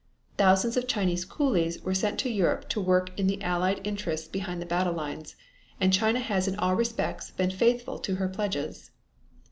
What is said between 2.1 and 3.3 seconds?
to Europe to work in